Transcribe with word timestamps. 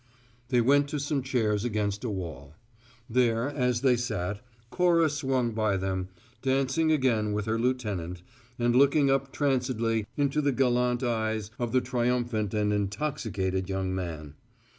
They 0.49 0.61
went 0.61 0.87
to 0.87 0.99
some 0.99 1.21
chairs 1.21 1.63
against 1.63 2.03
a 2.03 2.09
wall. 2.09 2.55
There, 3.07 3.47
as 3.51 3.81
they 3.81 3.95
sat, 3.95 4.41
Cora 4.71 5.11
swung 5.11 5.51
by 5.51 5.77
them, 5.77 6.07
dancing 6.41 6.91
again 6.91 7.33
with 7.33 7.45
her 7.45 7.59
lieutenant, 7.59 8.23
and 8.57 8.75
looking 8.75 9.11
up 9.11 9.31
trancedly 9.31 10.07
into 10.17 10.41
the 10.41 10.53
gallant 10.53 11.03
eyes 11.03 11.51
of 11.59 11.71
the 11.71 11.81
triumphant 11.81 12.51
and 12.55 12.73
intoxicated 12.73 13.69
young 13.69 13.93
man. 13.93 14.33